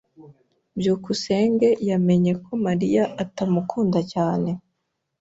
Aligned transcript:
byukusenge 0.79 1.69
yamenye 1.89 2.31
ko 2.43 2.51
Mariya 2.65 3.03
atamukunda 3.23 3.99
cyane. 4.13 4.49